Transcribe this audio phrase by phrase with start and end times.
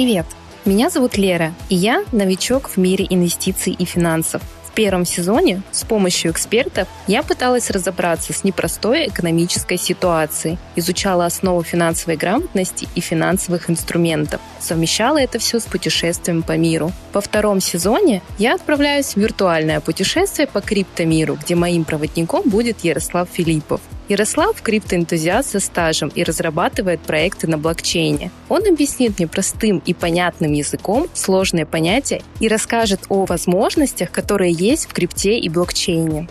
[0.00, 0.24] привет!
[0.64, 4.40] Меня зовут Лера, и я новичок в мире инвестиций и финансов.
[4.64, 11.62] В первом сезоне с помощью экспертов я пыталась разобраться с непростой экономической ситуацией, изучала основу
[11.62, 16.92] финансовой грамотности и финансовых инструментов, совмещала это все с путешествием по миру.
[17.12, 23.28] Во втором сезоне я отправляюсь в виртуальное путешествие по криптомиру, где моим проводником будет Ярослав
[23.30, 23.82] Филиппов.
[24.10, 28.32] Ярослав– криптоэнтузиаст со стажем и разрабатывает проекты на блокчейне.
[28.48, 34.86] Он объяснит мне простым и понятным языком сложные понятия и расскажет о возможностях, которые есть
[34.86, 36.28] в крипте и блокчейне.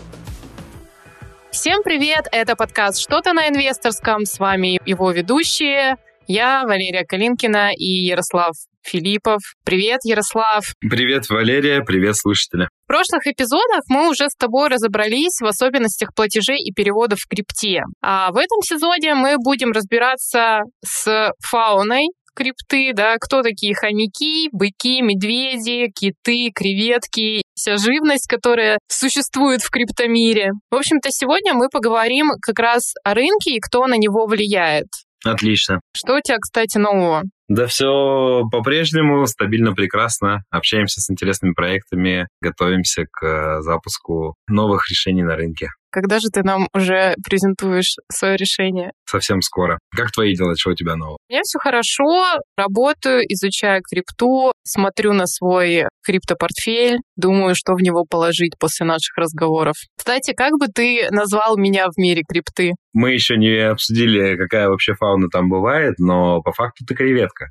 [1.50, 2.26] Всем привет!
[2.32, 4.26] Это подкаст «Что-то на инвесторском».
[4.26, 9.40] С вами его ведущие я, Валерия Калинкина и Ярослав Филиппов.
[9.64, 10.64] Привет, Ярослав.
[10.80, 11.82] Привет, Валерия.
[11.82, 12.68] Привет, слушатели.
[12.84, 17.82] В прошлых эпизодах мы уже с тобой разобрались в особенностях платежей и переводов в крипте.
[18.02, 25.02] А в этом сезоне мы будем разбираться с фауной крипты, да, кто такие хомяки, быки,
[25.02, 30.52] медведи, киты, креветки, вся живность, которая существует в криптомире.
[30.70, 34.86] В общем-то, сегодня мы поговорим как раз о рынке и кто на него влияет.
[35.24, 35.80] Отлично.
[35.94, 37.24] Что у тебя, кстати, нового?
[37.50, 40.44] Да все по-прежнему стабильно, прекрасно.
[40.50, 45.70] Общаемся с интересными проектами, готовимся к э, запуску новых решений на рынке.
[45.90, 48.92] Когда же ты нам уже презентуешь свое решение?
[49.06, 49.78] Совсем скоро.
[49.94, 50.54] Как твои дела?
[50.56, 51.18] Что у тебя нового?
[51.28, 52.38] У меня все хорошо.
[52.56, 59.74] Работаю, изучаю крипту, смотрю на свой криптопортфель, думаю, что в него положить после наших разговоров.
[59.96, 62.72] Кстати, как бы ты назвал меня в мире крипты?
[62.92, 67.50] Мы еще не обсудили, какая вообще фауна там бывает, но по факту ты креветка.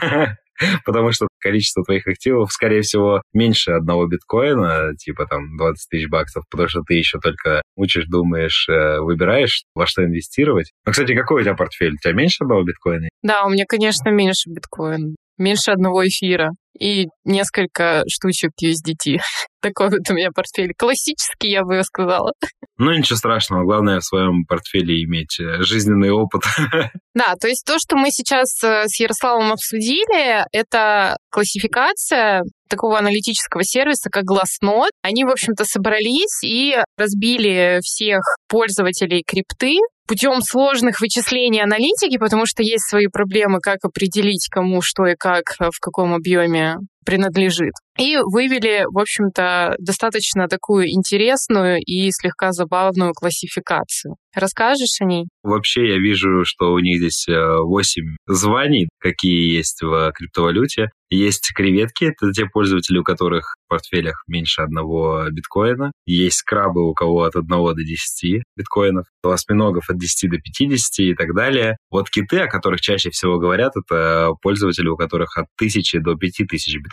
[0.84, 6.44] потому что количество твоих активов, скорее всего, меньше одного биткоина, типа там 20 тысяч баксов,
[6.50, 10.72] потому что ты еще только учишь, думаешь, э, выбираешь, во что инвестировать.
[10.86, 11.94] Ну, кстати, какой у тебя портфель?
[11.94, 13.08] У тебя меньше одного биткоина?
[13.22, 19.18] Да, у меня, конечно, меньше биткоина меньше одного эфира и несколько штучек USDT.
[19.60, 20.72] Такой вот у меня портфель.
[20.76, 22.32] Классический, я бы сказала.
[22.80, 23.64] Ну, ничего страшного.
[23.64, 26.42] Главное в своем портфеле иметь э, жизненный опыт.
[27.14, 33.64] Да, то есть то, что мы сейчас э, с Ярославом обсудили, это классификация такого аналитического
[33.64, 34.90] сервиса, как Glassnode.
[35.02, 39.78] Они, в общем-то, собрались и разбили всех пользователей крипты
[40.08, 45.54] путем сложных вычислений аналитики, потому что есть свои проблемы, как определить, кому что и как,
[45.60, 46.78] э, в каком объеме Yeah.
[47.04, 47.72] Принадлежит.
[47.98, 54.16] И вывели, в общем-то, достаточно такую интересную и слегка забавную классификацию.
[54.34, 55.24] Расскажешь о ней?
[55.42, 60.90] Вообще я вижу, что у них здесь 8 э, званий, какие есть в криптовалюте.
[61.10, 65.90] Есть креветки, это те пользователи, у которых в портфелях меньше одного биткоина.
[66.04, 69.06] Есть крабы, у кого от 1 до 10 биткоинов.
[69.24, 71.78] Осьминогов от 10 до 50 и так далее.
[71.90, 76.76] Вот киты, о которых чаще всего говорят, это пользователи, у которых от 1000 до 5000
[76.76, 76.87] биткоинов.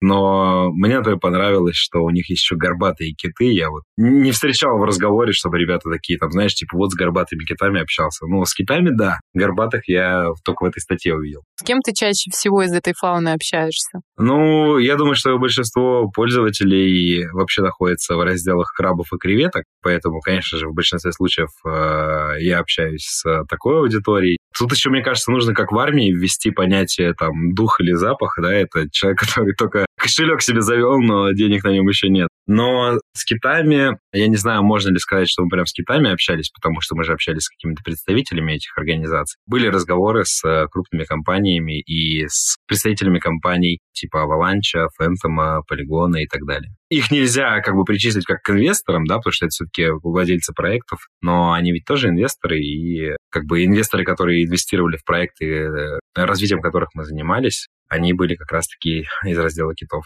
[0.00, 3.46] Но мне то понравилось, что у них есть еще горбатые киты.
[3.46, 7.44] Я вот не встречал в разговоре, чтобы ребята такие, там, знаешь, типа, вот с горбатыми
[7.44, 8.26] китами общался.
[8.26, 9.18] Ну, с китами, да.
[9.34, 11.42] Горбатых я только в этой статье увидел.
[11.56, 14.00] С кем ты чаще всего из этой фауны общаешься?
[14.16, 20.58] Ну, я думаю, что большинство пользователей вообще находится в разделах крабов и креветок, поэтому, конечно
[20.58, 24.37] же, в большинстве случаев э, я общаюсь с такой аудиторией.
[24.58, 28.52] Тут еще, мне кажется, нужно как в армии ввести понятие там дух или запах, да,
[28.52, 32.28] это человек, который только кошелек себе завел, но денег на нем еще нет.
[32.46, 36.48] Но с китами, я не знаю, можно ли сказать, что мы прям с китами общались,
[36.48, 39.36] потому что мы же общались с какими-то представителями этих организаций.
[39.46, 46.26] Были разговоры с э, крупными компаниями и с представителями компаний типа Avalanche, Phantom, Polygon и
[46.26, 46.72] так далее.
[46.90, 51.00] Их нельзя как бы причислить как к инвесторам, да, потому что это все-таки владельцы проектов,
[51.20, 56.62] но они ведь тоже инвесторы, и как бы инвесторы, которые инвестировали в проекты, э, развитием
[56.62, 60.04] которых мы занимались, они были как раз-таки из раздела китов.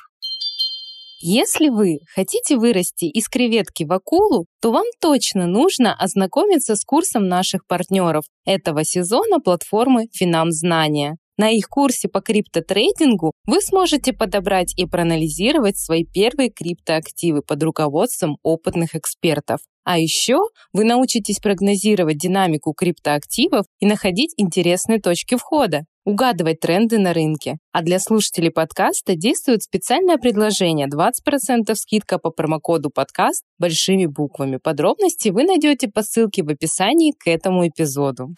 [1.25, 7.29] Если вы хотите вырасти из креветки в акулу, то вам точно нужно ознакомиться с курсом
[7.29, 11.19] наших партнеров этого сезона платформы «Финам-знания».
[11.39, 18.37] На их курсе по криптотрейдингу вы сможете подобрать и проанализировать свои первые криптоактивы под руководством
[18.43, 19.61] опытных экспертов.
[19.85, 20.41] А еще
[20.73, 27.57] вы научитесь прогнозировать динамику криптоактивов и находить интересные точки входа, угадывать тренды на рынке.
[27.73, 34.59] А для слушателей подкаста действует специальное предложение 20% скидка по промокоду подкаст большими буквами.
[34.63, 38.35] Подробности вы найдете по ссылке в описании к этому эпизоду.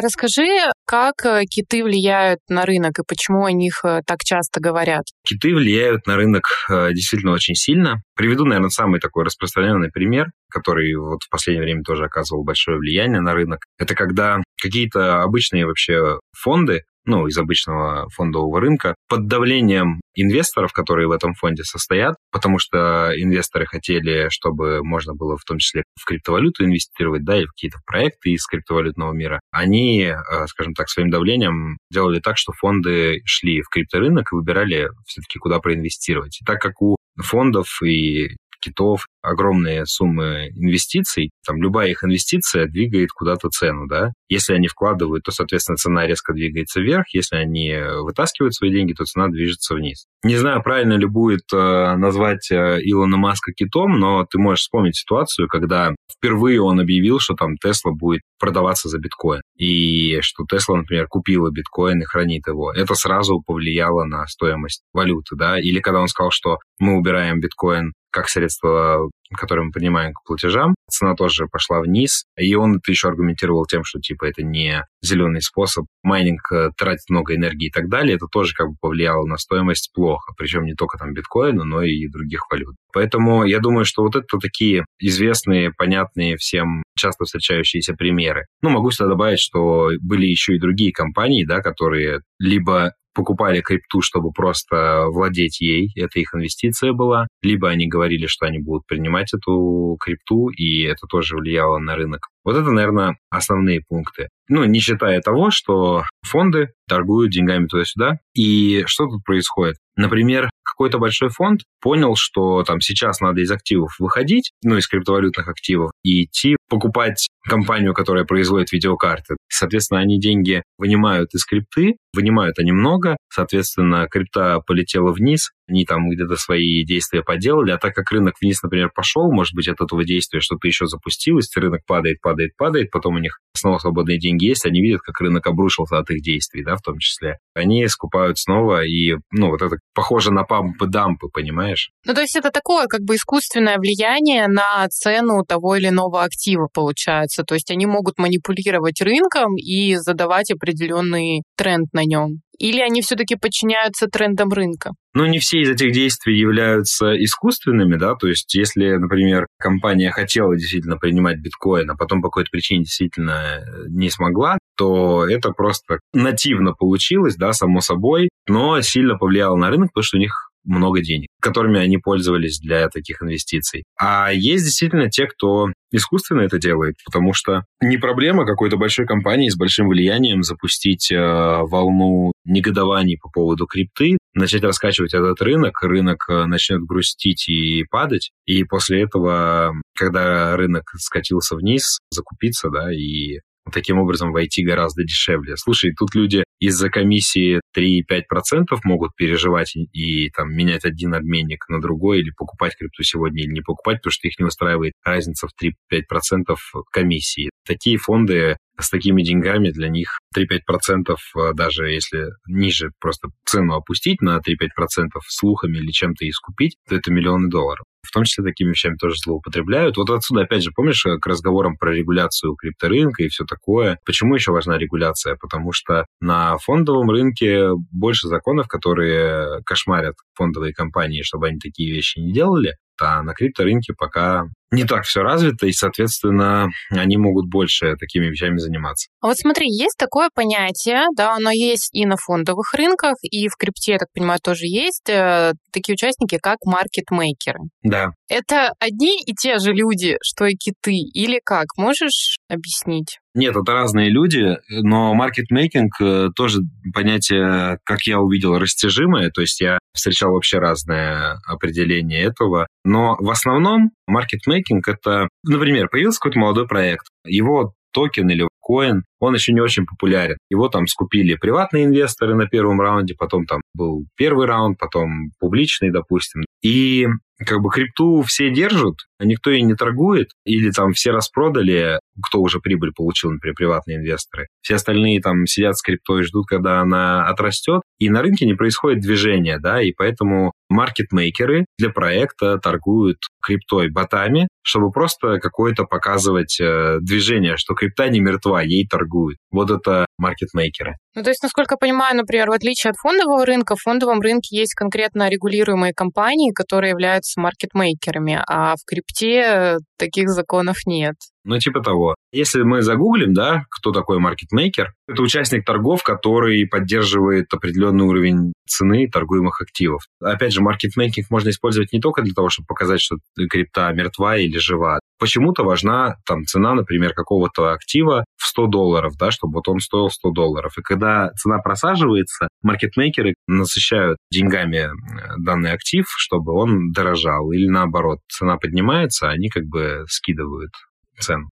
[0.00, 0.46] Расскажи,
[0.86, 5.02] как э, киты влияют на рынок и почему о них э, так часто говорят?
[5.26, 7.96] Киты влияют на рынок э, действительно очень сильно.
[8.14, 13.20] Приведу, наверное, самый такой распространенный пример, который вот в последнее время тоже оказывал большое влияние
[13.20, 13.64] на рынок.
[13.76, 21.08] Это когда какие-то обычные вообще фонды ну, из обычного фондового рынка, под давлением инвесторов, которые
[21.08, 26.04] в этом фонде состоят, потому что инвесторы хотели, чтобы можно было в том числе в
[26.04, 31.10] криптовалюту инвестировать, да, или в какие-то проекты из криптовалютного мира, они, э, скажем так, своим
[31.10, 36.40] давлением делали так, что фонды шли в крипторынок и выбирали все-таки, куда проинвестировать.
[36.40, 43.10] И так как у фондов и китов, огромные суммы инвестиций, там любая их инвестиция двигает
[43.10, 44.12] куда-то цену, да.
[44.28, 47.06] Если они вкладывают, то, соответственно, цена резко двигается вверх.
[47.12, 50.06] Если они вытаскивают свои деньги, то цена движется вниз.
[50.24, 51.56] Не знаю, правильно ли будет э,
[51.96, 57.34] назвать э, Илона Маска китом, но ты можешь вспомнить ситуацию, когда впервые он объявил, что
[57.34, 59.40] там Тесла будет продаваться за биткоин.
[59.56, 62.72] И что Тесла, например, купила биткоин и хранит его.
[62.72, 65.58] Это сразу повлияло на стоимость валюты, да.
[65.58, 70.74] Или когда он сказал, что мы убираем биткоин как средство, которое мы принимаем к платежам,
[70.88, 72.24] цена тоже пошла вниз.
[72.36, 77.08] И он это еще аргументировал тем, что типа это не зеленый способ, майнинг э, тратит
[77.08, 78.16] много энергии и так далее.
[78.16, 80.32] Это тоже как бы повлияло на стоимость плохо.
[80.36, 82.76] Причем не только там биткоина, но и других валют.
[82.92, 88.46] Поэтому я думаю, что вот это такие известные, понятные всем часто встречающиеся примеры.
[88.62, 94.00] Ну, могу сюда добавить, что были еще и другие компании, да, которые либо покупали крипту,
[94.00, 99.34] чтобы просто владеть ей, это их инвестиция была, либо они говорили, что они будут принимать
[99.34, 102.28] эту крипту, и это тоже влияло на рынок.
[102.44, 104.28] Вот это, наверное, основные пункты.
[104.48, 108.18] Ну, не считая того, что фонды торгуют деньгами туда-сюда.
[108.34, 109.76] И что тут происходит?
[109.96, 115.48] Например, какой-то большой фонд понял, что там сейчас надо из активов выходить, ну, из криптовалютных
[115.48, 119.36] активов, и идти покупать компанию, которая производит видеокарты.
[119.48, 126.08] Соответственно, они деньги вынимают из крипты, вынимают они много, соответственно, крипта полетела вниз, они там
[126.08, 130.04] где-то свои действия поделали, а так как рынок вниз, например, пошел, может быть, от этого
[130.04, 134.64] действия что-то еще запустилось, рынок падает, падает, падает, потом у них снова свободные деньги есть,
[134.64, 137.38] они видят, как рынок обрушился от их действий, да, в том числе.
[137.54, 141.90] Они скупают снова, и, ну, вот это похоже на пампы-дампы, понимаешь?
[142.06, 146.68] Ну, то есть это такое как бы искусственное влияние на цену того или иного актива,
[146.72, 147.42] получается.
[147.42, 152.40] То есть они могут манипулировать рынком и задавать определенный тренд на нем.
[152.58, 154.92] Или они все-таки подчиняются трендам рынка?
[155.14, 160.56] Ну, не все из этих действий являются искусственными, да, то есть если, например, компания хотела
[160.56, 166.72] действительно принимать биткоин, а потом по какой-то причине действительно не смогла, то это просто нативно
[166.72, 171.28] получилось, да, само собой, но сильно повлияло на рынок, потому что у них много денег,
[171.40, 173.84] которыми они пользовались для таких инвестиций.
[173.98, 179.48] А есть действительно те, кто искусственно это делает, потому что не проблема какой-то большой компании
[179.48, 186.24] с большим влиянием запустить э, волну негодований по поводу крипты, начать раскачивать этот рынок, рынок
[186.28, 193.40] э, начнет грустить и падать, и после этого, когда рынок скатился вниз, закупиться, да, и
[193.72, 195.56] таким образом войти гораздо дешевле.
[195.56, 201.80] Слушай, тут люди из-за комиссии 3-5% могут переживать и, и там менять один обменник на
[201.80, 205.52] другой или покупать крипту сегодня или не покупать, потому что их не устраивает разница в
[205.62, 206.56] 3-5%
[206.90, 207.50] комиссии.
[207.66, 214.20] Такие фонды с такими деньгами для них 3-5%, э, даже если ниже просто цену опустить
[214.20, 217.84] на 3-5% слухами или чем-то искупить, то это миллионы долларов.
[218.06, 219.96] В том числе такими вещами тоже злоупотребляют.
[219.96, 223.98] Вот отсюда, опять же, помнишь, к разговорам про регуляцию крипторынка и все такое.
[224.06, 225.36] Почему еще важна регуляция?
[225.36, 232.18] Потому что на фондовом рынке больше законов, которые кошмарят фондовые компании, чтобы они такие вещи
[232.18, 237.96] не делали а на крипторынке пока не так все развито, и, соответственно, они могут больше
[237.96, 239.08] такими вещами заниматься.
[239.20, 243.56] А вот смотри, есть такое понятие, да, оно есть и на фондовых рынках, и в
[243.56, 247.60] крипте, я так понимаю, тоже есть э, такие участники, как маркетмейкеры.
[247.82, 248.10] Да.
[248.28, 251.66] Это одни и те же люди, что и киты, или как?
[251.76, 253.18] Можешь объяснить?
[253.34, 256.60] Нет, это разные люди, но маркетмейкинг э, тоже
[256.92, 259.30] понятие, как я увидел, растяжимое.
[259.30, 262.66] То есть я встречал вообще разное определение этого.
[262.84, 264.57] Но в основном маркетмейкинг—
[264.88, 270.36] это, например, появился какой-то молодой проект, его токен или коин, он еще не очень популярен.
[270.50, 275.90] Его там скупили приватные инвесторы на первом раунде, потом там был первый раунд, потом публичный,
[275.90, 276.44] допустим.
[276.62, 277.06] И
[277.44, 282.40] как бы крипту все держат, а никто и не торгует, или там все распродали, кто
[282.40, 284.48] уже прибыль получил, например, приватные инвесторы.
[284.60, 289.00] Все остальные там сидят с криптой ждут, когда она отрастет, и на рынке не происходит
[289.00, 296.98] движения, да, и поэтому маркетмейкеры для проекта торгуют криптой ботами, чтобы просто какое-то показывать э,
[297.00, 299.38] движение, что крипта не мертва, ей торгуют.
[299.50, 300.96] Вот это маркетмейкеры.
[301.14, 304.56] Ну, то есть, насколько я понимаю, например, в отличие от фондового рынка, в фондовом рынке
[304.56, 311.16] есть конкретно регулируемые компании, которые являются маркетмейкерами, а в крипте таких законов нет.
[311.44, 312.14] Ну, типа того.
[312.32, 319.08] Если мы загуглим, да, кто такой маркетмейкер, Это участник торгов, который поддерживает определенный уровень цены
[319.08, 320.02] торгуемых активов.
[320.20, 323.16] Опять же, маркетмейкинг можно использовать не только для того, чтобы показать, что
[323.48, 325.00] крипта мертва или жива.
[325.18, 330.10] Почему-то важна там цена, например, какого-то актива в 100 долларов, да, чтобы вот он стоил
[330.10, 330.76] 100 долларов.
[330.78, 334.90] И когда цена просаживается, маркетмейкеры насыщают деньгами э,
[335.38, 337.50] данный актив, чтобы он дорожал.
[337.52, 340.72] Или наоборот, цена поднимается, они как бы скидывают
[341.20, 341.48] цену.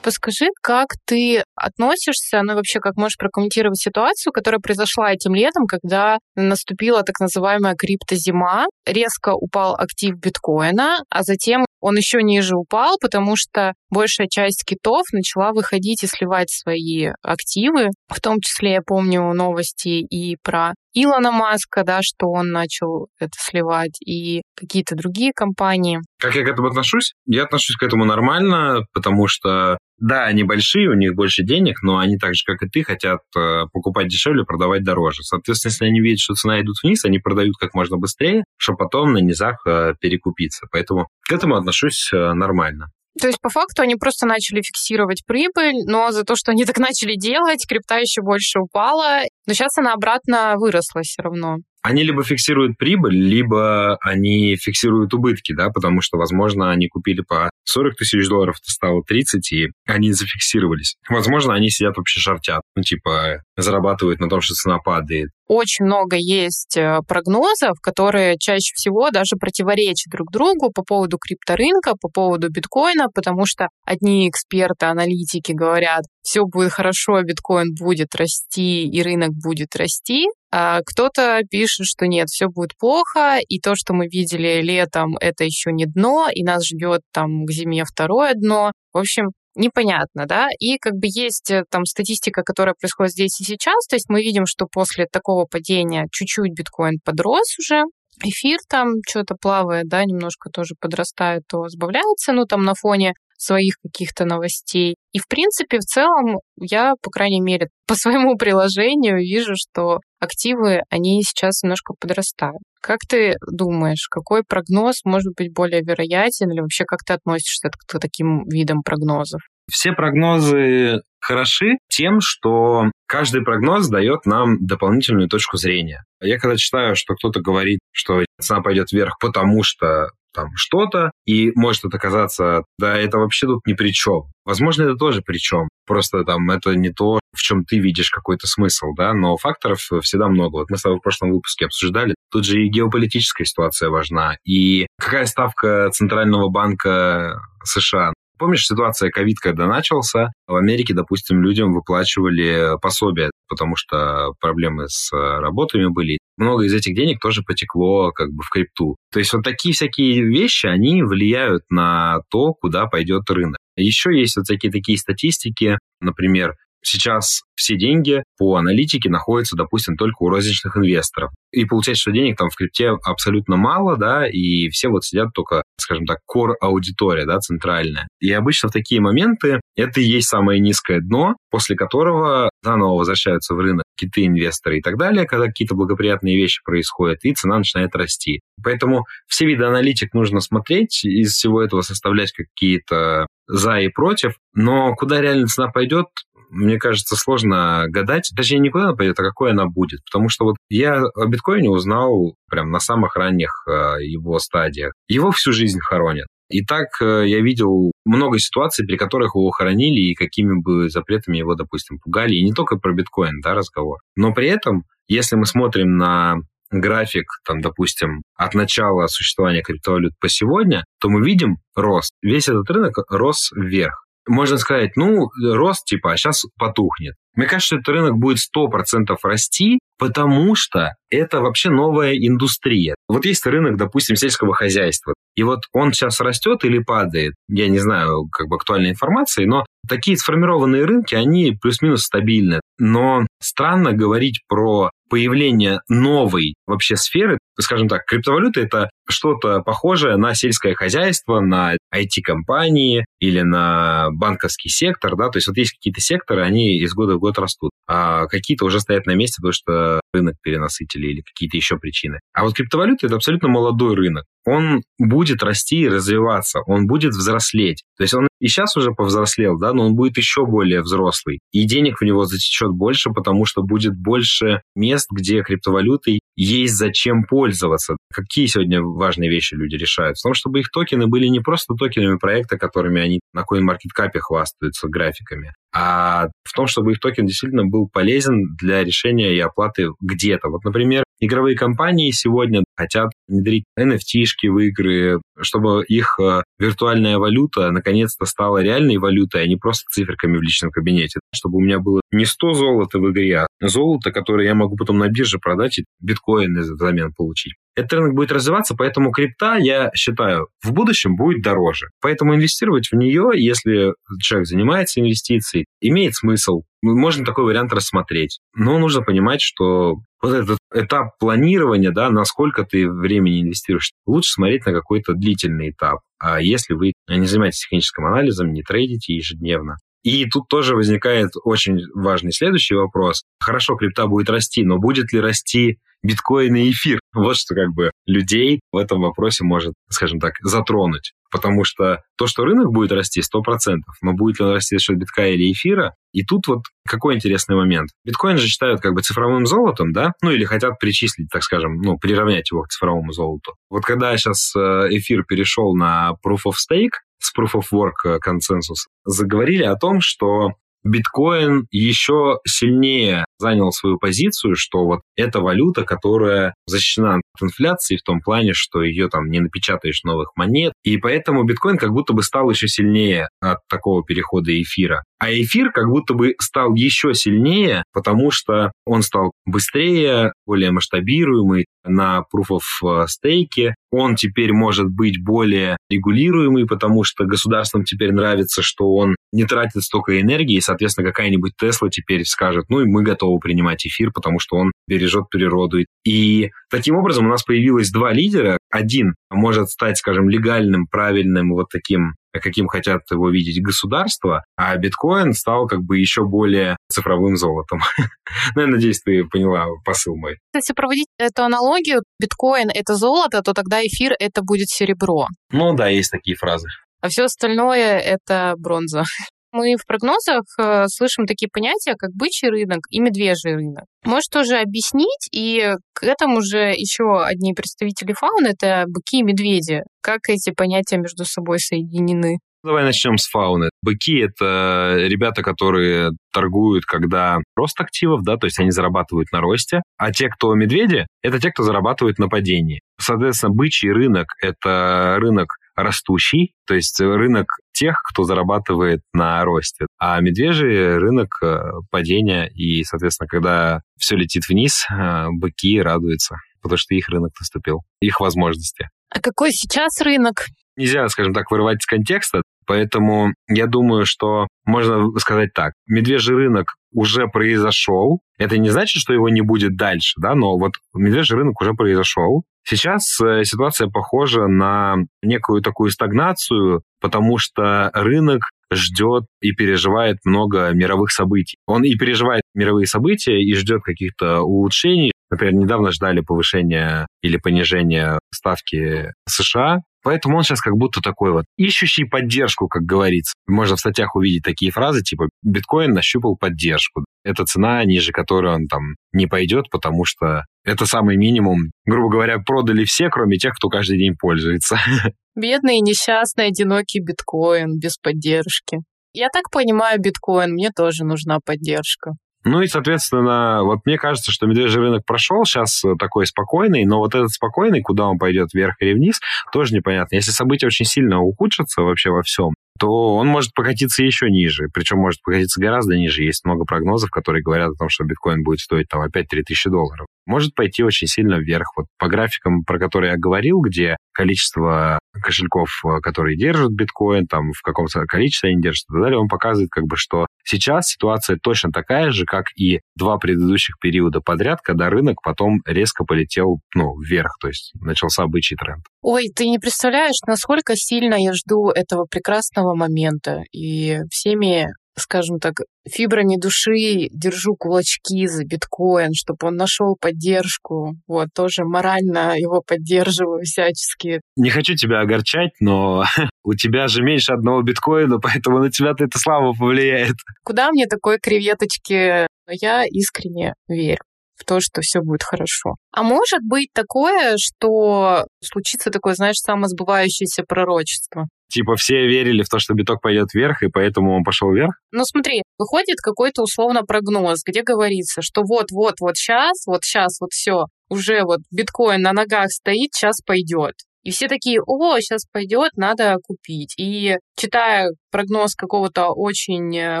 [0.08, 5.66] Расскажи, как ты относишься, ну и вообще, как можешь прокомментировать ситуацию, которая произошла этим летом,
[5.66, 12.96] когда наступила так называемая криптозима, резко упал актив биткоина, а затем он еще ниже упал,
[13.00, 17.90] потому что большая часть китов начала выходить и сливать свои активы.
[18.08, 20.72] В том числе я помню новости и про
[21.02, 26.00] Илона Маска, да, что он начал это сливать, и какие-то другие компании.
[26.20, 27.14] Как я к этому отношусь?
[27.26, 31.98] Я отношусь к этому нормально, потому что да, они большие, у них больше денег, но
[31.98, 35.22] они так же, как и ты, хотят э, покупать дешевле, продавать дороже.
[35.22, 39.12] Соответственно, если они видят, что цена идет вниз, они продают как можно быстрее, чтобы потом
[39.12, 40.66] на низах э, перекупиться.
[40.70, 42.86] Поэтому к этому отношусь э, нормально.
[43.20, 46.78] То есть, по факту, они просто начали фиксировать прибыль, но за то, что они так
[46.78, 49.22] начали делать, крипта еще больше упала.
[49.46, 55.54] Но сейчас она обратно выросла все равно они либо фиксируют прибыль, либо они фиксируют убытки,
[55.54, 60.12] да, потому что, возможно, они купили по 40 тысяч долларов, это стало 30, и они
[60.12, 60.96] зафиксировались.
[61.08, 65.30] Возможно, они сидят вообще шортят, ну, типа, зарабатывают на том, что цена падает.
[65.48, 71.94] Очень много есть э, прогнозов, которые чаще всего даже противоречат друг другу по поводу крипторынка,
[71.98, 78.86] по поводу биткоина, потому что одни эксперты, аналитики говорят, все будет хорошо, биткоин будет расти
[78.86, 83.94] и рынок будет расти, а кто-то пишет, что нет, все будет плохо, и то, что
[83.94, 88.72] мы видели летом, это еще не дно, и нас ждет там к зиме второе дно.
[88.92, 93.44] В общем, непонятно, да, и как бы есть э, там статистика, которая происходит здесь и
[93.44, 97.84] сейчас, то есть мы видим, что после такого падения чуть-чуть биткоин подрос уже,
[98.24, 103.74] эфир там что-то плавает, да, немножко тоже подрастает, то сбавляется, ну, там на фоне своих
[103.82, 104.96] каких-то новостей.
[105.12, 110.82] И, в принципе, в целом, я, по крайней мере, по своему приложению вижу, что активы,
[110.90, 112.62] они сейчас немножко подрастают.
[112.80, 117.98] Как ты думаешь, какой прогноз может быть более вероятен или вообще как ты относишься к
[117.98, 119.40] таким видам прогнозов?
[119.70, 126.04] Все прогнозы хороши тем, что каждый прогноз дает нам дополнительную точку зрения.
[126.20, 131.50] Я когда читаю, что кто-то говорит, что цена пойдет вверх, потому что там что-то, и
[131.54, 134.30] может это оказаться, да, это вообще тут ни при чем.
[134.44, 135.67] Возможно, это тоже при чем.
[135.88, 140.28] Просто там это не то, в чем ты видишь какой-то смысл, да, но факторов всегда
[140.28, 140.58] много.
[140.58, 144.86] Вот мы с тобой в прошлом выпуске обсуждали, тут же и геополитическая ситуация важна, и
[145.00, 150.28] какая ставка Центрального банка США Помнишь ситуация ковид, когда начался?
[150.46, 156.18] В Америке, допустим, людям выплачивали пособия, потому что проблемы с работами были.
[156.38, 158.96] Много из этих денег тоже потекло как бы в крипту.
[159.12, 163.58] То есть вот такие всякие вещи, они влияют на то, куда пойдет рынок.
[163.76, 166.54] Еще есть вот всякие такие статистики, например,
[166.90, 171.30] Сейчас все деньги по аналитике находятся, допустим, только у розничных инвесторов.
[171.52, 175.62] И получается, что денег там в крипте абсолютно мало, да, и все вот сидят только,
[175.78, 178.08] скажем так, core-аудитория, да, центральная.
[178.20, 183.54] И обычно в такие моменты это и есть самое низкое дно, после которого заново возвращаются
[183.54, 187.94] в рынок какие-то инвесторы и так далее, когда какие-то благоприятные вещи происходят, и цена начинает
[187.94, 188.40] расти.
[188.62, 194.94] Поэтому все виды аналитик нужно смотреть, из всего этого составлять какие-то за и против, но
[194.94, 196.06] куда реально цена пойдет,
[196.50, 198.30] мне кажется, сложно гадать.
[198.36, 200.00] Точнее, не куда она пойдет, а какой она будет.
[200.10, 204.92] Потому что вот я о биткоине узнал прям на самых ранних э, его стадиях.
[205.08, 206.26] Его всю жизнь хоронят.
[206.48, 211.38] И так э, я видел много ситуаций, при которых его хоронили и какими бы запретами
[211.38, 212.34] его, допустим, пугали.
[212.34, 213.98] И не только про биткоин, да, разговор.
[214.16, 216.36] Но при этом, если мы смотрим на
[216.70, 222.12] график, там, допустим, от начала существования криптовалют по сегодня, то мы видим рост.
[222.22, 227.14] Весь этот рынок рос вверх можно сказать, ну, рост типа, а сейчас потухнет.
[227.34, 232.94] Мне кажется, этот рынок будет 100% расти, потому что это вообще новая индустрия.
[233.08, 237.78] Вот есть рынок, допустим, сельского хозяйства, и вот он сейчас растет или падает, я не
[237.78, 242.60] знаю, как бы актуальной информации, но такие сформированные рынки, они плюс-минус стабильны.
[242.78, 250.34] Но странно говорить про появление новой вообще сферы, скажем так, криптовалюта это что-то похожее на
[250.34, 256.42] сельское хозяйство, на IT-компании или на банковский сектор, да, то есть вот есть какие-то секторы,
[256.42, 257.70] они из года в год растут.
[257.88, 262.20] А какие-то уже стоят на месте, потому что рынок перенасытили или какие-то еще причины.
[262.32, 264.24] А вот криптовалюта– это абсолютно молодой рынок.
[264.44, 267.82] Он будет расти и развиваться, он будет взрослеть.
[267.96, 271.40] То есть он и сейчас уже повзрослел, да, но он будет еще более взрослый.
[271.50, 277.24] И денег в него затечет больше, потому что будет больше мест, где криптовалютой есть зачем
[277.24, 277.96] пользоваться.
[278.14, 280.18] Какие сегодня важные вещи люди решают?
[280.18, 284.88] В том, чтобы их токены были не просто токенами проекта, которыми они на CoinMarketCap хвастаются
[284.88, 290.48] графиками, а в том, чтобы их токен действительно был полезен для решения и оплаты где-то.
[290.48, 297.70] Вот, например, игровые компании сегодня хотят внедрить NFT-шки в игры, чтобы их э, виртуальная валюта
[297.70, 301.20] наконец-то стала реальной валютой, а не просто циферками в личном кабинете.
[301.34, 304.98] Чтобы у меня было не 100 золота в игре, а золото, которое я могу потом
[304.98, 307.54] на бирже продать и биткоин взамен получить.
[307.78, 311.86] Этот рынок будет развиваться, поэтому крипта, я считаю, в будущем будет дороже.
[312.00, 316.62] Поэтому инвестировать в нее, если человек занимается инвестицией, имеет смысл.
[316.82, 318.40] Можно такой вариант рассмотреть.
[318.56, 324.66] Но нужно понимать, что вот этот этап планирования, да, насколько ты времени инвестируешь, лучше смотреть
[324.66, 326.00] на какой-то длительный этап.
[326.18, 331.80] А если вы не занимаетесь техническим анализом, не трейдите ежедневно, и тут тоже возникает очень
[331.94, 333.22] важный следующий вопрос.
[333.40, 337.00] Хорошо, крипта будет расти, но будет ли расти биткоин и эфир?
[337.14, 341.12] Вот что как бы людей в этом вопросе может, скажем так, затронуть.
[341.30, 344.98] Потому что то, что рынок будет расти 100%, но будет ли он расти за счет
[344.98, 347.90] битка или эфира, и тут вот какой интересный момент.
[348.04, 350.12] Биткоин же считают как бы цифровым золотом, да?
[350.22, 353.54] Ну или хотят причислить, так скажем, ну, приравнять его к цифровому золоту.
[353.68, 358.18] Вот когда сейчас э, эфир перешел на Proof of Stake, с Proof of Work э,
[358.20, 360.52] консенсус, заговорили о том, что
[360.84, 368.02] биткоин еще сильнее занял свою позицию, что вот эта валюта, которая защищена от инфляции в
[368.02, 372.22] том плане, что ее там не напечатаешь новых монет, и поэтому биткоин как будто бы
[372.22, 375.04] стал еще сильнее от такого перехода эфира.
[375.20, 381.66] А эфир как будто бы стал еще сильнее, потому что он стал быстрее, более масштабируемый
[381.84, 383.72] на Proof of Stake.
[383.90, 389.82] Он теперь может быть более регулируемый, потому что государствам теперь нравится, что он не тратит
[389.82, 394.38] столько энергии, и, соответственно, какая-нибудь Тесла теперь скажет, ну и мы готовы принимать эфир, потому
[394.38, 395.78] что он бережет природу.
[396.04, 398.58] И таким образом у нас появилось два лидера.
[398.70, 405.32] Один может стать, скажем, легальным, правильным, вот таким каким хотят его видеть государство, а биткоин
[405.32, 407.80] стал как бы еще более цифровым золотом.
[408.54, 410.38] ну, я надеюсь, ты поняла посыл мой.
[410.54, 415.26] Если проводить эту аналогию, биткоин— это золото, то тогда эфир— это будет серебро.
[415.50, 416.68] Ну да, есть такие фразы.
[417.00, 419.04] А все остальное— это бронза.
[419.52, 423.84] Мы в прогнозах э, слышим такие понятия, как бычий рынок и медвежий рынок.
[424.04, 429.82] Можешь тоже объяснить, и к этому же еще одни представители фауны— это быки и медведи.
[430.02, 432.40] Как эти понятия между собой соединены?
[432.64, 433.70] Давай начнем с фауны.
[433.82, 439.80] Быки— это ребята, которые торгуют, когда рост активов, да, то есть они зарабатывают на росте,
[439.96, 442.80] а те, кто медведи, это те, кто зарабатывает на падении.
[443.00, 450.20] Соответственно, бычий рынок— это рынок растущий, то есть рынок тех, кто зарабатывает на росте, а
[450.20, 451.60] медвежий рынок э,
[451.90, 457.82] падения, и, соответственно, когда все летит вниз, э, быки радуются, потому что их рынок наступил,
[458.00, 458.88] их возможности.
[459.10, 460.46] А какой сейчас рынок?
[460.76, 465.72] Нельзя, скажем так, вырывать из контекста, поэтому я думаю, что можно сказать так.
[465.86, 468.20] Медвежий рынок уже произошел.
[468.38, 472.44] Это не значит, что его не будет дальше, да, но вот медвежий рынок уже произошел.
[472.64, 480.70] Сейчас э, ситуация похожа на некую такую стагнацию, потому что рынок ждет и переживает много
[480.72, 481.56] мировых событий.
[481.66, 485.12] Он и переживает мировые события, и ждет каких-то улучшений.
[485.30, 491.44] Например, недавно ждали повышения или понижения ставки США, Поэтому он сейчас как будто такой вот
[491.58, 493.34] ищущий поддержку, как говорится.
[493.46, 497.04] Можно в статьях увидеть такие фразы, типа «биткоин нащупал поддержку».
[497.24, 501.72] Это цена, ниже которой он там не пойдет, потому что это самый минимум.
[501.84, 504.78] Грубо говоря, продали все, кроме тех, кто каждый день пользуется.
[505.36, 508.78] Бедный, несчастный, одинокий биткоин без поддержки.
[509.12, 512.12] Я так понимаю биткоин, мне тоже нужна поддержка.
[512.44, 517.14] Ну и, соответственно, вот мне кажется, что медвежий рынок прошел сейчас такой спокойный, но вот
[517.14, 519.20] этот спокойный, куда он пойдет, вверх или вниз,
[519.52, 520.14] тоже непонятно.
[520.14, 524.68] Если события очень сильно ухудшатся вообще во всем, то он может покатиться еще ниже.
[524.72, 526.22] Причем может покатиться гораздо ниже.
[526.22, 530.06] Есть много прогнозов, которые говорят о том, что биткоин будет стоить там опять 3000 долларов.
[530.26, 531.72] Может пойти очень сильно вверх.
[531.76, 537.52] Вот по графикам, про которые я говорил, где количество кошельков, э, которые держат биткоин, там
[537.52, 541.38] в каком-то количестве они держат и так далее, он показывает как бы, что сейчас ситуация
[541.42, 546.98] точно такая же, как и два предыдущих периода подряд, когда рынок потом резко полетел ну,
[547.00, 548.84] вверх, то есть начался бычий тренд.
[549.02, 553.42] Ой, ты не представляешь, насколько сильно я жду этого прекрасного момента.
[553.52, 555.54] И всеми скажем так,
[555.88, 560.96] фибрами души держу кулачки за биткоин, чтобы он нашел поддержку.
[561.06, 564.20] Вот, тоже морально его поддерживаю всячески.
[564.36, 566.04] Не хочу тебя огорчать, но
[566.44, 570.16] у тебя же меньше одного биткоина, поэтому на тебя-то это слава повлияет.
[570.44, 572.26] Куда мне такой креветочки?
[572.46, 573.98] Но я искренне верю
[574.38, 575.74] в то, что все будет хорошо.
[575.92, 581.26] А может быть такое, что случится такое, знаешь, самосбывающееся пророчество.
[581.50, 584.74] Типа все верили в то, что биток пойдет вверх, и поэтому он пошел вверх?
[584.92, 590.30] Ну смотри, выходит какой-то условно прогноз, где говорится, что вот-вот, вот сейчас, вот сейчас, вот
[590.32, 593.74] все, уже вот биткоин на ногах стоит, сейчас пойдет.
[594.08, 596.72] И все такие, о, сейчас пойдет, надо купить.
[596.78, 600.00] И читая прогноз какого-то очень э,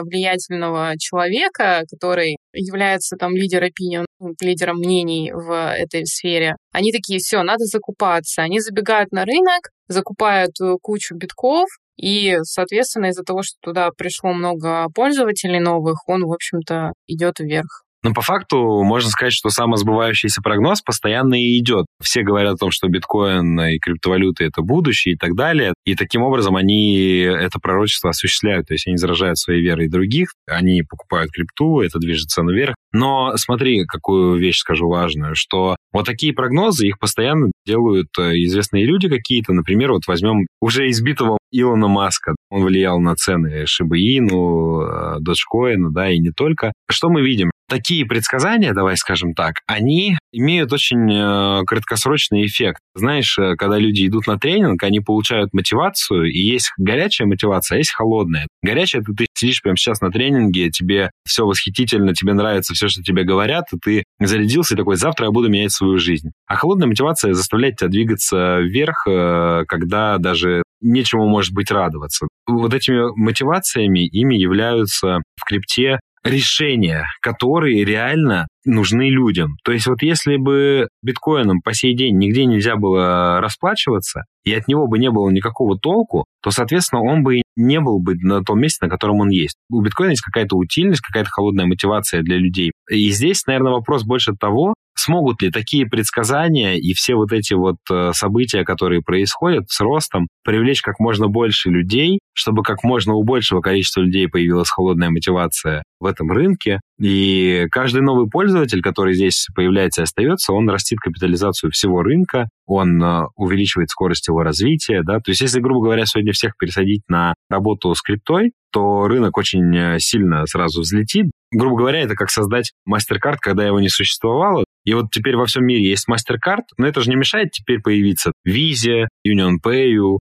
[0.00, 7.18] влиятельного человека, который является там лидер opinion, ну, лидером мнений в этой сфере, они такие,
[7.18, 8.40] все, надо закупаться.
[8.40, 11.68] Они забегают на рынок, закупают э, кучу битков,
[11.98, 17.84] и, соответственно, из-за того, что туда пришло много пользователей новых, он, в общем-то, идет вверх.
[18.08, 21.84] Но по факту можно сказать, что самосбывающийся прогноз постоянно и идет.
[22.02, 25.74] Все говорят о том, что биткоин и криптовалюты— это будущее и так далее.
[25.84, 28.68] И таким образом они это пророчество осуществляют.
[28.68, 32.76] То есть они заражают своей верой других, они покупают крипту, это движется наверх.
[32.92, 38.86] Но смотри, какую вещь скажу важную, что вот такие прогнозы, их постоянно делают э, известные
[38.86, 39.52] люди какие-то.
[39.52, 42.34] Например, вот возьмем уже избитого Илона Маска.
[42.50, 46.72] Он влиял на цены Шибаину, э, Доджкоина, да, и не только.
[46.90, 47.50] Что мы видим?
[47.68, 52.80] Такие предсказания, давай скажем так, они имеют очень э, краткосрочный эффект.
[52.94, 57.78] Знаешь, э, когда люди идут на тренинг, они получают мотивацию, и есть горячая мотивация, а
[57.78, 58.46] есть холодная.
[58.62, 63.02] Горячая, ты, ты сидишь прямо сейчас на тренинге, тебе все восхитительно, тебе нравится все, что
[63.02, 66.30] тебе говорят, и ты зарядился и такой, завтра я буду менять свою жизнь.
[66.46, 72.26] А холодная мотивация заставляет тебя двигаться вверх, когда даже нечему может быть радоваться.
[72.46, 79.56] Вот этими мотивациями ими являются в крипте решения, которые реально нужны людям.
[79.64, 84.68] То есть вот если бы биткоином по сей день нигде нельзя было расплачиваться, и от
[84.68, 88.60] него бы не было никакого толку, то, соответственно, он бы не был бы на том
[88.60, 89.56] месте, на котором он есть.
[89.70, 92.72] У биткоина есть какая-то утильность, какая-то холодная мотивация для людей.
[92.90, 97.76] И здесь, наверное, вопрос больше того, смогут ли такие предсказания и все вот эти вот
[97.90, 103.24] э, события, которые происходят с ростом, привлечь как можно больше людей, чтобы как можно у
[103.24, 106.80] большего количества людей появилась холодная мотивация в этом рынке.
[107.00, 113.02] И каждый новый пользователь, который здесь появляется и остается, он растит капитализацию всего рынка, он
[113.02, 115.02] э, увеличивает скорость его развития.
[115.04, 115.20] Да?
[115.20, 119.76] То есть если, грубо говоря, сегодня всех пересадить на работу с криптой, то рынок очень
[119.76, 121.26] э, сильно сразу взлетит.
[121.50, 124.64] Грубо говоря, это как создать MasterCard, когда его не существовало.
[124.88, 128.32] И вот теперь во всем мире есть MasterCard, но это же не мешает теперь появиться
[128.48, 129.92] Visa, UnionPay,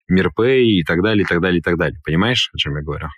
[0.10, 2.00] MirPay и так далее, и так далее, и так далее.
[2.06, 3.10] Понимаешь, о чем я говорю?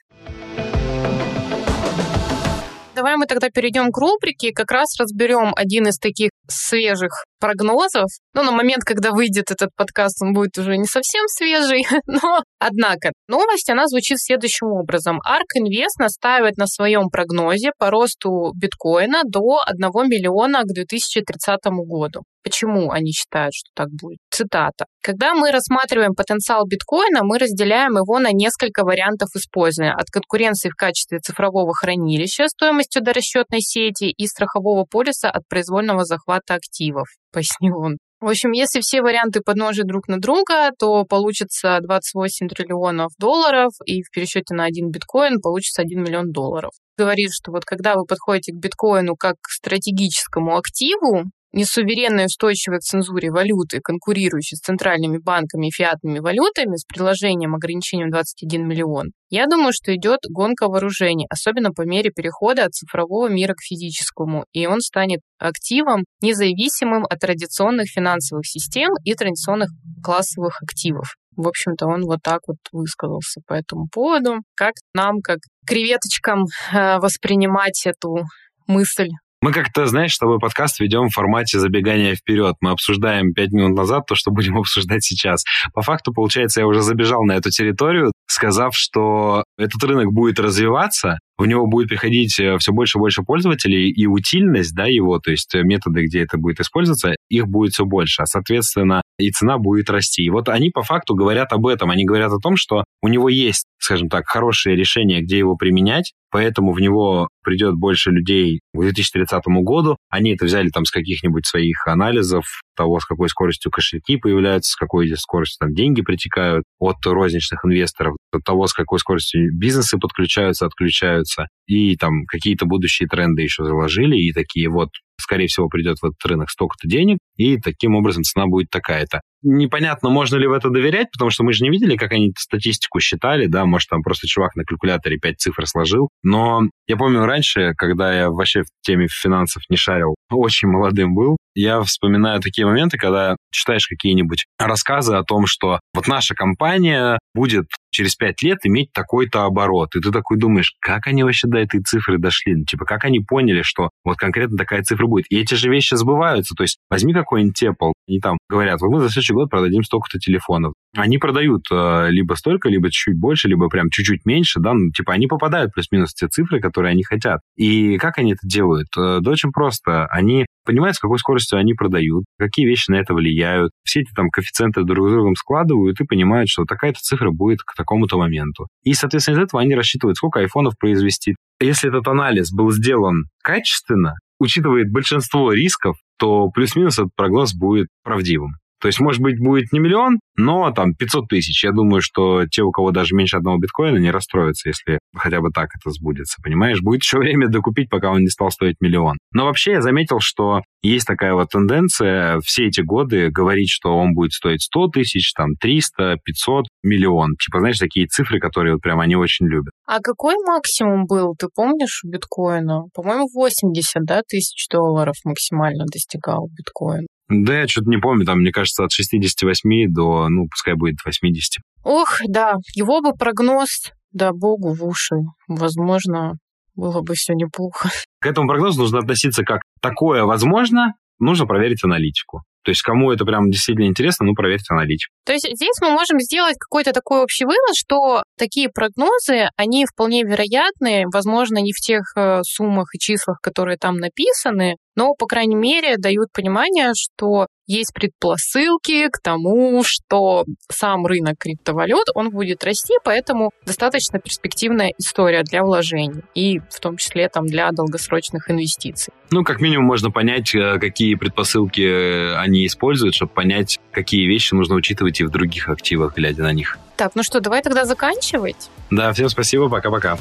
[2.95, 8.09] Давай мы тогда перейдем к рубрике и как раз разберем один из таких свежих прогнозов.
[8.33, 13.11] Ну, на момент, когда выйдет этот подкаст, он будет уже не совсем свежий, но, однако,
[13.27, 15.19] новость, она звучит следующим образом.
[15.27, 22.23] ARK Invest настаивает на своем прогнозе по росту биткоина до 1 миллиона к 2030 году.
[22.47, 24.19] Почему они считают, что так будет?
[24.31, 24.85] Цитата.
[25.03, 29.91] Когда мы рассматриваем потенциал биткоина, мы разделяем его на несколько вариантов использования.
[29.91, 36.05] От конкуренции в качестве цифрового хранилища стоимостью до расчетной сети и страхового полиса от произвольного
[36.05, 37.97] захвата активов, пояснил он.
[38.19, 44.01] В общем, если все варианты подножат друг на друга, то получится 28 триллионов долларов, и
[44.01, 46.71] в пересчете на один биткоин получится 1 миллион долларов.
[46.97, 51.25] Говорит, что вот когда вы подходите к биткоину как к стратегическому активу,
[51.57, 58.11] несуверенной устойчивой к цензуре валюты, конкурирующей с центральными банками и фиатными валютами с приложением ограничением
[58.11, 63.53] 21 миллион, я думаю, что идет гонка вооружений, особенно по мере перехода от цифрового мира
[63.53, 69.69] к физическому, и он станет активом, независимым от традиционных финансовых систем и традиционных
[70.03, 71.15] классовых активов.
[71.35, 74.37] В общем-то, он вот так вот высказался по этому поводу.
[74.55, 78.23] Как нам, как креветочкам, э, воспринимать эту
[78.65, 79.09] мысль
[79.41, 82.55] мы как-то, знаешь, с тобой подкаст ведем в формате забегания вперед.
[82.59, 85.43] Мы обсуждаем пять минут назад то, что будем обсуждать сейчас.
[85.73, 91.19] По факту, получается, я уже забежал на эту территорию, сказав, что этот рынок будет развиваться,
[91.37, 95.31] в него будет приходить э, все больше и больше пользователей, и утильность да, его, то
[95.31, 99.89] есть методы, где это будет использоваться, их будет все больше, а, соответственно, и цена будет
[99.89, 100.23] расти.
[100.23, 101.89] И вот они по факту говорят об этом.
[101.89, 106.13] Они говорят о том, что у него есть, скажем так, хорошее решение, где его применять,
[106.29, 109.97] поэтому в него придет больше людей к 2030 году.
[110.09, 112.45] Они это взяли там с каких-нибудь своих анализов
[112.75, 118.15] того, с какой скоростью кошельки появляются, с какой скоростью там деньги притекают от розничных инвесторов,
[118.31, 121.26] от того, с какой скоростью бизнесы подключаются, отключаются,
[121.65, 126.23] и там какие-то будущие тренды еще заложили, и такие вот скорее всего, придет в этот
[126.25, 129.21] рынок столько-то денег, и таким образом цена будет такая-то.
[129.43, 132.99] Непонятно, можно ли в это доверять, потому что мы же не видели, как они статистику
[132.99, 136.09] считали, да, может, там просто чувак на калькуляторе 5 цифр сложил.
[136.23, 141.37] Но я помню раньше, когда я вообще в теме финансов не шарил, очень молодым был,
[141.53, 147.65] я вспоминаю такие моменты, когда читаешь какие-нибудь рассказы о том, что вот наша компания будет
[147.89, 149.95] через пять лет иметь такой-то оборот.
[149.95, 152.55] И ты такой думаешь, как они вообще до этой цифры дошли?
[152.55, 155.25] Ну, типа, как они поняли, что вот конкретно такая цифра будет?
[155.29, 156.53] И эти же вещи сбываются.
[156.55, 160.73] То есть возьми какой-нибудь Apple, и там говорят, мы за следующий год продадим столько-то телефонов.
[160.95, 165.13] Они продают э, либо столько, либо чуть-чуть больше, либо прям чуть-чуть меньше, да, ну, типа
[165.13, 167.41] они попадают плюс-минус те цифры, которые они хотят.
[167.55, 168.87] И как они это делают?
[168.97, 170.05] Э, да очень просто.
[170.07, 173.71] Они понимают, с какой скоростью они продают, какие вещи на это влияют.
[173.83, 177.75] Все эти там коэффициенты друг с другом складывают и понимают, что такая-то цифра будет к
[177.75, 178.67] такому-то моменту.
[178.83, 181.35] И, соответственно, из этого они рассчитывают, сколько айфонов произвести.
[181.59, 188.53] Если этот анализ был сделан качественно, учитывает большинство рисков, то плюс-минус этот прогноз будет правдивым.
[188.79, 191.63] То есть, может быть, будет не миллион, но там 500 тысяч.
[191.63, 195.49] Я думаю, что те, у кого даже меньше одного биткоина, не расстроятся, если хотя бы
[195.49, 196.41] так это сбудется.
[196.43, 199.17] Понимаешь, будет еще время докупить, пока он не стал стоить миллион.
[199.33, 204.13] Но вообще я заметил, что есть такая вот тенденция все эти годы говорить, что он
[204.13, 207.35] будет стоить 100 тысяч, там 300, 500, миллион.
[207.43, 209.73] Типа, знаешь, такие цифры, которые вот прям они очень любят.
[209.85, 212.83] А какой максимум был, ты помнишь, у биткоина?
[212.93, 217.07] По-моему, 80, да, тысяч долларов максимально достигал биткоин.
[217.29, 221.61] Да, я что-то не помню, там, мне кажется, от 68 до, ну, пускай будет 80.
[221.83, 225.15] Ох, да, его бы прогноз, да богу, в уши.
[225.47, 226.37] Возможно,
[226.75, 227.89] было бы все неплохо.
[228.21, 232.43] К этому прогнозу нужно относиться как такое возможно, нужно проверить аналитику.
[232.63, 235.13] То есть кому это прям действительно интересно, ну, проверьте аналитику.
[235.25, 240.23] То есть здесь мы можем сделать какой-то такой общий вывод, что такие прогнозы, они вполне
[240.23, 245.55] вероятны, возможно, не в тех э, суммах и числах, которые там написаны, но, по крайней
[245.55, 252.95] мере, дают понимание, что есть предпосылки к тому, что сам рынок криптовалют, он будет расти,
[253.03, 259.13] поэтому достаточно перспективная история для вложений и в том числе там для долгосрочных инвестиций.
[259.29, 264.55] Ну, как минимум можно понять, э, какие предпосылки э, они используют, чтобы понять, какие вещи
[264.55, 266.79] нужно учитывать и в других активах, глядя на них.
[266.95, 268.71] Так, ну что, давай тогда заканчивать.
[268.89, 270.17] Да, всем спасибо, пока-пока.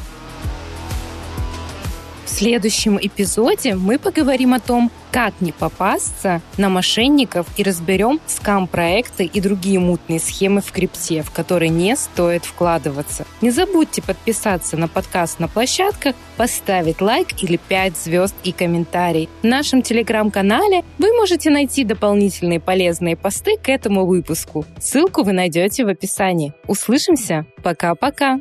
[2.27, 9.25] В следующем эпизоде мы поговорим о том, как не попасться на мошенников и разберем скам-проекты
[9.25, 13.25] и другие мутные схемы в крипте, в которые не стоит вкладываться.
[13.41, 19.29] Не забудьте подписаться на подкаст на площадках, поставить лайк или 5 звезд и комментарий.
[19.43, 24.67] В нашем телеграм-канале вы можете найти дополнительные полезные посты к этому выпуску.
[24.81, 26.53] Ссылку вы найдете в описании.
[26.67, 27.47] Услышимся.
[27.63, 28.41] Пока-пока.